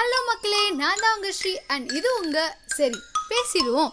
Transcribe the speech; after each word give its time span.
Hello 0.00 0.18
மக்களே 0.26 0.70
நான் 0.70 1.00
தான் 1.00 1.16
உங்க 1.16 1.32
ஸ்ரீ 1.32 1.56
அண்ட் 1.66 1.92
இது 1.92 2.08
உங்க 2.22 2.56
சரி. 2.66 2.98
பேசிடுவோம். 3.30 3.88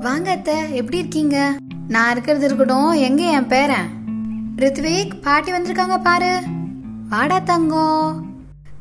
வாங்க 0.00 0.30
அத்தை 0.30 0.74
எப்படி 0.74 0.98
இருக்கீங்க? 0.98 1.52
நான் 1.88 2.10
இருக்கிறது 2.10 2.46
இருக்கட்டும். 2.46 2.92
எங்க 2.92 3.22
என் 3.22 3.46
பேரன்? 3.46 3.88
ரித்விக் 4.56 5.22
பாட்டி 5.22 5.52
வந்திருக்காங்க 5.52 6.02
பாரு. 6.02 6.40
வாடா 7.08 7.38
தங்கம். 7.38 8.26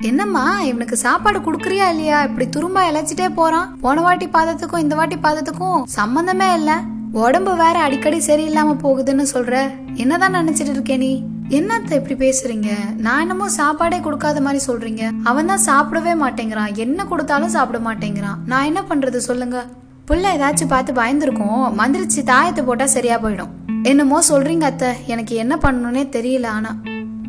என்னம்மா 0.01 0.61
இவனுக்கு 0.61 0.97
சாப்பாடு 0.97 1.39
கொடுக்குறியா 1.39 1.89
இல்லையா? 1.89 2.23
இப்படி 2.23 2.47
துரும்பா 2.47 2.83
இழைச்சிட்டே 2.91 3.29
போறான். 3.35 3.79
போன 3.79 4.01
வாட்டி 4.01 4.27
பாதத்துக்கும் 4.27 4.77
இந்த 4.77 4.95
வாட்டி 4.95 5.15
பாதத்துக்கும் 5.15 5.83
சம்பந்தமே 5.83 6.53
இல்ல. 6.53 6.81
உடம்பு 7.11 7.55
வேற 7.55 7.79
அடிக்கடி 7.79 8.17
சரியில்லாம 8.17 8.77
போகுதுன்னு 8.83 9.25
சொல்ற. 9.33 9.71
என்னதான் 9.95 10.35
நினைச்சிட்டு 10.35 10.73
இருக்கே 10.77 10.97
நீ? 10.97 11.23
என்னத்த 11.57 11.91
இப்படி 11.91 12.15
பேசுறீங்க? 12.15 12.69
நான் 12.97 13.19
என்னமோ 13.19 13.49
சாப்பாடே 13.49 13.99
கொடுக்காத 13.99 14.41
மாதிரி 14.41 14.59
சொல்றீங்க. 14.65 15.11
அவன் 15.23 15.45
தான் 15.45 15.63
சாப்பிடவே 15.65 16.13
மாட்டேங்கிறான். 16.23 16.75
என்ன 16.75 17.05
கொடுத்தாலும் 17.05 17.49
சாப்பிட 17.49 17.79
மாட்டேங்கிறான். 17.89 18.37
நான் 18.45 18.63
என்ன 18.63 18.81
பண்றது 18.81 19.17
சொல்லுங்க. 19.17 19.65
புள்ள 20.05 20.25
ஏதாச்சும் 20.37 20.67
பார்த்து 20.67 20.93
பயந்துருக்கோம். 20.93 21.63
மந்திரிச்சு 21.79 22.23
தாயத்தை 22.23 22.63
போட்டா 22.63 22.85
சரியா 22.85 23.17
போயிடும். 23.19 23.49
என்னமோ 23.83 24.19
சொல்றீங்க 24.29 24.61
அத்தை. 24.61 24.91
எனக்கு 25.05 25.35
என்ன 25.35 25.55
பண்ணணும்னே 25.55 26.03
தெரியல 26.17 26.45
ஆனா. 26.45 26.75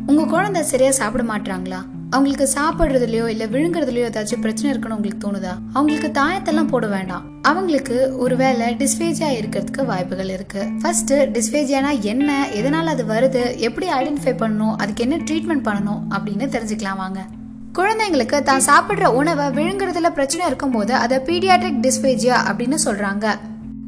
உங்க 0.07 0.23
குழந்தை 0.23 0.63
சரியா 0.63 0.91
சாப்பிட 0.91 1.23
மாட்டாங்களா 1.33 1.81
அவங்களுக்கு 2.11 2.49
சாப்பிடுறதுலயோ 2.53 3.27
இல்ல 3.27 3.45
விழுங்குறதுலயோ 3.45 4.05
ஏதாச்சும் 4.07 4.41
பிரச்சனை 4.41 4.69
இருக்குன்னு 4.69 4.95
உங்களுக்கு 4.95 5.31
தோணுதா? 5.31 5.53
அவங்களுக்கு 5.73 6.21
தாயத்தெல்லாம் 6.21 6.67
போட 6.67 6.87
வேண்டாம். 6.87 7.23
அவங்களுக்கு 7.41 8.15
ஒருவேளை 8.17 8.75
டிஸ்பேஜியா 8.75 9.29
இருக்கிறதுக்கு 9.39 9.85
வாய்ப்புகள் 9.85 10.29
இருக்கு. 10.29 10.67
ஃபர்ஸ்ட் 10.81 11.13
டிஸ்பேஜியானா 11.13 11.99
என்ன? 11.99 12.47
எதனால 12.53 12.83
அது 12.83 13.03
வருது? 13.03 13.57
எப்படி 13.57 13.87
ஐடென்டிஃபை 13.87 14.33
பண்ணணும்? 14.33 14.75
அதுக்கு 14.77 15.03
என்ன 15.03 15.17
ட்ரீட்மெண்ட் 15.17 15.67
பண்ணணும்? 15.67 16.01
அப்படின்னு 16.09 16.47
தெரிஞ்சுக்கலாம் 16.47 16.95
வாங்க. 16.95 17.25
குழந்தைங்களுக்கு 17.73 18.41
தான் 18.41 18.61
சாப்பிடுற 18.65 19.05
உணவை 19.05 19.45
விழுங்குறதுல 19.45 20.09
பிரச்சனை 20.09 20.45
இருக்கும்போது 20.45 20.93
அதை 20.93 21.17
பீடியாட்ரிக் 21.17 21.81
டிஸ்பேஜியா 21.81 22.35
அப்படின்னு 22.51 22.75
சொல்றாங்க. 22.85 23.35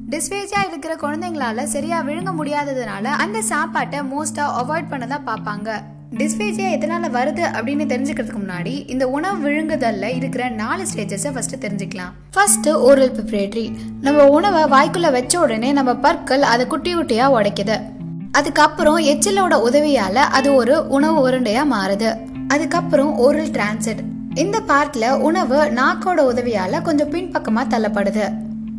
டிஸ்பேஜியா 0.10 0.68
இருக்கிற 0.68 0.96
குழந்தைங்களால 0.96 1.64
சரியா 1.64 2.02
விழுங்க 2.02 2.34
முடியாததுனால 2.40 3.04
அந்த 3.04 3.42
சாப்பாட்டை 3.42 4.00
மோஸ்டா 4.00 4.46
அவாய்ட் 4.62 4.90
பண்ண 4.90 5.08
தான் 5.08 5.28
பார்ப்பாங்க. 5.28 5.80
டிஸ்பேஜியா 6.14 6.66
எதனால 6.76 7.06
வருது 7.14 7.44
அப்படின்னு 7.58 7.86
தெரிஞ்சுக்கிறதுக்கு 7.92 8.40
முன்னாடி 8.42 8.90
இந்த 8.90 9.08
உணவு 9.08 9.50
விழுங்குதல்ல 9.50 10.16
இருக்கிற 10.16 10.50
நாலு 10.50 10.86
ஸ்டேஜஸை 10.96 11.32
ஃபர்ஸ்ட் 11.34 11.66
தெரிஞ்சுக்கலாம். 11.66 12.12
ஃபர்ஸ்ட் 12.32 12.70
ஓரல் 12.70 13.12
பிப்ரேட்ரி 13.12 13.76
நம்ம 14.02 14.28
உணவை 14.28 14.64
வாய்க்குள்ள 14.64 15.12
வச்ச 15.12 15.40
உடனே 15.40 15.72
நம்ம 15.72 15.96
பற்கள் 15.96 16.42
அதை 16.42 16.68
குட்டி 16.68 16.96
குட்டியா 16.96 17.26
உடைக்குது. 17.38 17.82
அதுக்கப்புறம் 18.32 18.98
எச்சிலோட 18.98 19.56
உதவியால 19.70 20.14
அது 20.14 20.54
ஒரு 20.54 20.88
உணவு 20.88 21.30
உருண்டையா 21.30 21.64
மாறுது. 21.72 22.18
அதுக்கப்புறம் 22.48 23.18
ஓரல் 23.18 23.52
டிரான்சிட் 23.52 24.04
இந்த 24.36 24.62
பார்ட்ல 24.68 25.20
உணவு 25.20 25.64
நாக்கோட 25.64 26.20
உதவியால 26.32 26.82
கொஞ்சம் 26.82 27.12
பின்பக்கமா 27.12 27.64
தள்ளப்படுது. 27.70 28.34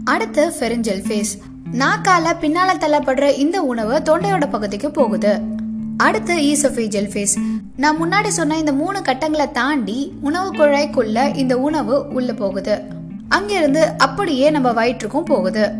அடுத்து 0.04 0.52
ஃபெரிஞ்சல் 0.60 1.02
ஃபேஸ் 1.08 1.34
நாக்கால 1.72 2.32
பின்னால 2.40 2.70
தள்ளப்படுற 2.78 3.38
இந்த 3.38 3.62
உணவு 3.62 3.98
தொண்டையோட 3.98 4.50
பகுதிக்கு 4.50 4.90
போகுது. 4.90 5.53
அடுத்து 5.96 6.36
ஈசோஃபேஜல் 6.36 7.08
ஃபேஸ். 7.12 7.34
நான் 7.76 8.02
முன்னாடி 8.02 8.26
சொன்ன 8.26 8.58
இந்த 8.58 8.72
மூணு 8.72 9.02
கட்டங்களை 9.02 9.50
தாண்டி 9.50 10.12
உணவு 10.20 10.54
குழாய்க்குள்ள 10.54 11.36
இந்த 11.36 11.58
உணவு 11.58 12.06
உள்ள 12.08 12.32
போகுது. 12.32 12.82
அங்கிருந்து 13.28 13.90
அப்படியே 13.98 14.50
நம்ம 14.50 14.72
வயிற்றுக்கும் 14.72 15.24
போகுது. 15.24 15.70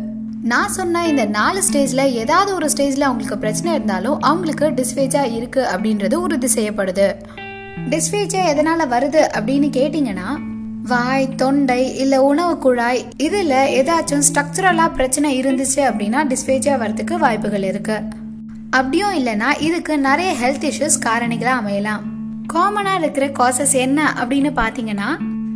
நான் 0.43 0.69
சொன்ன 0.69 1.07
இந்த 1.07 1.25
நாலு 1.25 1.61
ஸ்டேஜ்ல 1.71 2.11
ஏதாவது 2.11 2.53
ஒரு 2.53 2.69
ஸ்டேஜ்ல 2.75 2.99
அவங்களுக்கு 2.99 3.37
பிரச்சனை 3.37 3.73
இருந்தாலும் 3.73 4.21
அவங்களுக்கு 4.21 4.69
டிஸ்பேஜா 4.69 5.33
இருக்கு 5.33 5.67
அப்படின்றது 5.73 6.13
உறுதி 6.13 6.47
செய்யப்படுது 6.55 7.15
டிஸ்பேஜா 7.89 8.41
எதனால 8.51 8.87
வருது 8.89 9.23
அப்படின்னு 9.37 9.69
கேட்டீங்கன்னா 9.79 10.37
வாய் 10.87 11.35
தொண்டை 11.35 11.95
இல்ல 11.95 12.23
உணவு 12.23 12.57
குழாய் 12.57 13.05
இதுல 13.17 13.53
ஏதாச்சும் 13.79 14.21
ஸ்ட்ரக்சரலா 14.33 14.93
பிரச்சனை 14.93 15.41
இருந்துச்சு 15.41 15.75
அப்படின்னா 15.75 16.21
டிஸ்பேஜா 16.27 16.75
வரதுக்கு 16.75 17.17
வாய்ப்புகள் 17.17 17.63
இருக்கு. 17.63 18.01
அப்படியும் 18.77 19.13
இல்லைன்னா 19.19 19.49
இதுக்கு 19.59 19.93
நிறைய 19.97 20.29
ஹெல்த் 20.41 20.65
இஷ்யூஸ் 20.69 20.97
காரணிகளாக 21.05 21.59
அமையலாம். 21.61 22.01
காமனாக 22.53 22.99
இருக்கிற 23.01 23.25
காசஸ் 23.39 23.73
என்ன 23.73 24.13
அப்படின்னு 24.21 24.49
பார்த்தீங்கன்னா 24.59 25.09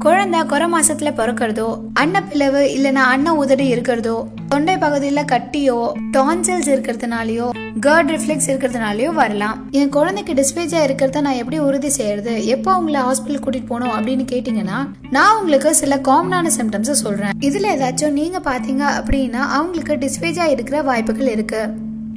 குழந்தை 0.03 0.39
குறை 0.51 0.67
மாசத்துல 0.73 1.09
பிறக்கிறதோ 1.17 1.65
அன்னப்பிளவு 1.99 2.61
இல்லைன்னா 2.75 3.03
அன்ன 3.13 3.33
உதடு 3.35 3.67
இருக்கிறதோ 3.67 4.27
தொண்டை 4.49 4.75
பகுதியில 4.75 5.23
கட்டியோ 5.31 5.79
டான்சில்ஸ் 6.17 6.69
இருக்கிறதுனாலயோ 6.75 7.47
கேர்ட் 7.85 8.11
ரிஃப்ளெக்ஸ் 8.13 8.49
இருக்கிறதுனாலயோ 8.51 9.09
வரலாம். 9.13 9.57
என் 9.71 9.89
குழந்தைக்கு 9.89 10.33
டிஸ்பேஜா 10.33 10.79
இருக்கிறத 10.87 11.21
நான் 11.21 11.41
எப்படி 11.41 11.59
உறுதி 11.59 11.89
செய்யறது? 11.89 12.45
எப்போ 12.45 12.77
உங்களை 12.77 13.01
ஹாஸ்பிட்டல் 13.01 13.43
கூட்டிட்டு 13.45 13.69
போகணும் 13.73 13.93
அப்படின்னு 13.97 14.25
கேட்டீங்கன்னா 14.31 14.79
நான் 15.11 15.37
உங்களுக்கு 15.41 15.75
சில 15.75 15.95
காமனான 15.97 16.51
சிம்டம்ஸ் 16.57 17.03
சொல்றேன். 17.03 17.35
இதுல 17.39 17.75
ஏதாச்சும் 17.75 18.17
நீங்க 18.21 18.39
பாத்தீங்க 18.39 18.85
அப்படின்னா 18.99 19.43
அவங்களுக்கு 19.59 19.95
டிஸ்பேஜா 20.05 20.47
இருக்கிற 20.49 20.81
வாய்ப்புகள் 20.81 21.31
இருக்கு. 21.35 21.63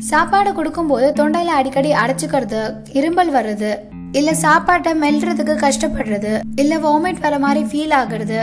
சாப்பாடு 0.09 0.51
கொடுக்கும்போது 0.53 1.07
தொண்டையில 1.13 1.57
அடிக்கடி 1.57 1.91
அடைச்சுக்கிறது 1.95 2.63
இரும்பல் 2.93 3.33
வர்றது 3.33 3.71
இல்ல 4.13 4.31
சாப்பாட்டை 4.43 4.93
மெல்றதுக்கு 4.95 5.55
கஷ்டப்படுறது 5.63 6.33
இல்ல 6.57 6.77
வாமிட் 6.79 7.21
வர 7.21 7.37
மாதிரி 7.39 7.63
ஃபீல் 7.71 7.95
ஆகுறது 7.99 8.41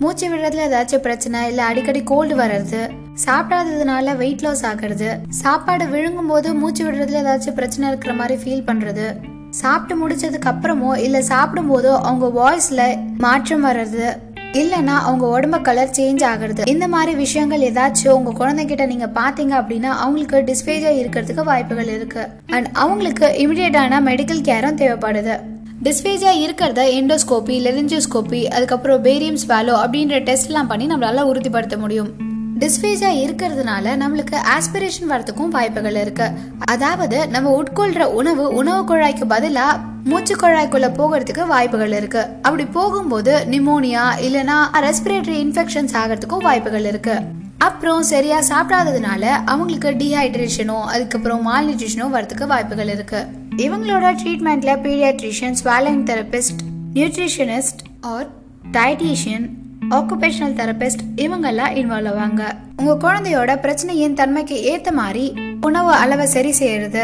மூச்சு 0.00 0.26
விடுறதுல 0.28 0.64
ஏதாச்சும் 0.64 1.02
பிரச்சனை 1.02 1.40
இல்ல 1.48 1.60
அடிக்கடி 1.64 2.00
கோல்டு 2.04 2.36
வர்றது 2.36 2.80
சாப்பிடாததுனால 3.26 4.14
வெயிட் 4.16 4.42
லாஸ் 4.42 4.64
ஆகுறது 4.66 5.10
சாப்பாடு 5.40 5.84
விழுங்கும் 5.88 6.26
போது 6.26 6.50
மூச்சு 6.54 6.82
விடுறதுல 6.84 7.22
ஏதாச்சும் 7.22 7.54
பிரச்சனை 7.54 7.88
இருக்கிற 7.88 8.14
மாதிரி 8.14 8.36
ஃபீல் 8.42 8.66
பண்றது 8.66 9.06
சாப்பிட்டு 9.54 9.94
முடிச்சதுக்கு 10.02 10.50
அப்புறமோ 10.52 10.92
இல்ல 10.98 11.18
சாப்பிடும் 11.28 11.72
போதோ 11.72 11.94
அவங்க 12.02 12.28
வாய்ஸ்ல 12.38 12.82
மாற்றம் 13.18 13.66
வர்றது 13.66 14.06
இல்லனா 14.52 14.86
அவங்க 14.86 15.40
உடம்ப 15.40 15.60
கலர் 15.62 15.94
சேஞ்ச் 15.96 16.22
ஆகுறது. 16.30 16.68
இந்த 16.68 16.88
மாதிரி 16.88 17.14
விஷயங்கள் 17.14 17.60
ஏதாச்சும் 17.60 18.08
உங்க 18.08 18.32
குழந்தைகிட்ட 18.32 18.86
நீங்க 18.86 19.06
பாத்தீங்க 19.06 19.54
அப்படின்னா 19.62 19.90
அவங்களுக்கு 20.04 20.38
டிஸ்பேஜா 20.38 20.90
இருக்கிறதுக்கு 21.02 21.44
வாய்ப்புகள் 21.44 21.86
இருக்கு. 21.86 22.28
அண்ட் 22.46 22.68
அவங்களுக்கு 22.72 23.26
இமிடியேட்டான 23.26 24.00
மெடிக்கல் 24.08 24.44
கேரும் 24.48 24.80
தேவைப்படுது. 24.82 25.40
டிஸ்பேஜியா 25.82 26.32
இருக்கிறத 26.42 26.80
எண்டோஸ்கோபி 26.98 27.56
லெரிஞ்சோஸ்கோபி 27.66 28.44
அதுக்கப்புறம் 28.44 29.02
பேரியம் 29.02 29.40
வேலோ 29.48 29.74
அப்படின்ற 29.84 30.22
டெஸ்ட் 30.22 30.46
எல்லாம் 30.46 30.66
பண்ணி 30.66 30.86
நம்மளால 30.86 31.20
உறுதிப்படுத்த 31.20 31.76
முடியும். 31.76 32.31
டிஸ்பேஜா 32.58 33.08
இருக்கிறதுனால 33.24 33.92
நம்மளுக்கு 34.02 34.36
ஆஸ்பிரேஷன் 34.56 35.08
வரதுக்கும் 35.08 35.48
வாய்ப்புகள் 35.48 35.94
இருக்கு. 35.94 36.30
அதாவது 36.64 37.28
நம்ம 37.28 37.62
உட்கொள்ற 37.62 38.04
உணவு 38.04 38.48
உணவு 38.48 38.96
குழாய்க்கு 38.96 39.26
பதிலா 39.28 39.80
மூச்சு 40.04 40.36
குழாய்க்குள்ள 40.36 40.88
போகிறதுக்கு 40.98 41.46
வாய்ப்புகள் 41.46 41.92
இருக்கு. 41.92 42.26
அப்படி 42.42 42.64
போகும்போது 42.64 43.46
நிமோனியா 43.50 44.04
இல்லனா 44.20 44.58
ரெஸ்பிரேட்டரி 44.72 45.38
இன்ஃபெக்ஷன்ஸ் 45.44 45.92
ஆகிறதுக்கும் 45.92 46.42
வாய்ப்புகள் 46.42 46.84
இருக்கு. 46.84 47.14
அப்புறம் 47.58 48.02
சரியா 48.02 48.38
சாப்பிடாததுனால 48.40 49.22
அவங்களுக்கு 49.22 49.90
டீஹைட்ரேஷனோ 49.90 50.84
அதுக்கப்புறம் 50.84 51.42
மால் 51.42 51.68
நியூட்ரிஷனோ 51.68 52.06
வரதுக்கு 52.16 52.46
வாய்ப்புகள் 52.46 52.88
இருக்கு. 52.88 53.26
இவங்களோட 53.56 54.16
ட்ரீட்மெண்ட்ல 54.24 54.74
paediatrician 54.84 55.54
swallowing 55.64 56.04
therapist 56.10 56.62
nutritionist 56.94 57.82
or 58.00 58.28
dietitian 58.72 59.48
occupational 59.96 60.56
therapist 60.58 61.02
இவங்கெல்லாம் 61.16 61.72
இன்வால்வ் 61.80 62.10
ஆவாங்க. 62.12 62.42
உங்க 62.76 62.92
குழந்தையோட 63.04 63.50
பிரச்சனையின் 63.64 64.14
தன்மைக்கு 64.20 64.56
ஏத்த 64.72 64.92
மாதிரி 64.92 65.24
உணவு 65.60 65.90
அளவை 65.92 66.26
சரி 66.26 66.52
செய்யறது 66.52 67.02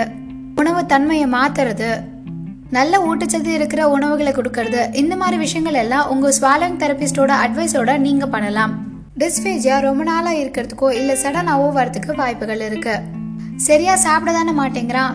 உணவு 0.54 0.86
தன்மையை 0.86 1.26
மாத்துறது 1.34 1.90
நல்ல 2.70 3.00
ஊட்டச்சத்து 3.08 3.50
இருக்கிற 3.58 3.88
உணவுகளை 3.88 4.32
கொடுக்கறது 4.32 4.94
இந்த 4.94 5.16
மாதிரி 5.16 5.36
விஷயங்கள் 5.36 5.78
எல்லாம் 5.82 6.08
உங்க 6.08 6.32
ஸ்வாலங் 6.40 6.80
தெரபிஸ்டோட 6.82 7.32
அட்வைஸோட 7.44 7.98
நீங்க 7.98 8.26
பண்ணலாம். 8.26 8.72
டிஸ்பேஜியா 9.18 9.80
ரொம்ப 9.80 10.02
நாளா 10.02 10.32
இருக்கிறதுக்கோ 10.32 10.88
இல்ல 10.92 11.12
சடனாவோ 11.22 11.68
வரதுக்கு 11.78 12.16
வாய்ப்புகள் 12.16 12.60
இருக்கு. 12.60 12.96
சரியா 13.56 13.96
சாப்பிட 13.96 14.32
தானே 14.32 14.52
மாட்டேங்கிறான். 14.60 15.14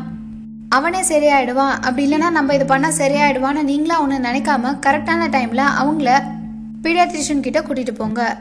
அவனே 0.69 1.01
சரியாயிடுவான். 1.01 1.75
அப்படி 1.87 2.03
இல்லைன்னா 2.05 2.29
நம்ம 2.37 2.53
இது 2.53 2.65
பண்ணா 2.65 2.89
சரியாயிடுவான்னு 2.97 3.63
நீங்களா 3.63 4.01
ஒன்று 4.01 4.17
நினைக்காம 4.29 4.73
கரெக்டான 4.87 5.29
டைம்ல 5.35 5.63
அவங்கள 5.81 6.11
பீடியாட்ரிஷியன் 6.83 7.39
கிட்ட 7.39 7.59
கூட்டிட்டு 7.59 7.91
போங்க. 7.91 8.39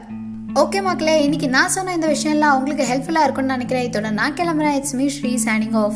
ஓகே 0.55 0.83
மக்களே 0.83 1.23
இன்னைக்கு 1.23 1.49
நான் 1.49 1.69
சொன்ன 1.69 1.93
இந்த 1.93 2.07
விஷயம்லாம் 2.07 2.57
உங்களுக்கு 2.57 2.83
ஹெல்ப்ஃபுல்லாக 2.83 3.23
இருக்கும்னு 3.23 3.55
நினைக்கிறேன். 3.55 3.89
இதோட 3.89 4.11
நான் 4.11 4.33
கிளம்புறேன். 4.33 4.75
It's 4.75 4.95
me 4.95 5.07
Sri 5.07 5.37
signing 5.45 5.75
off 5.75 5.95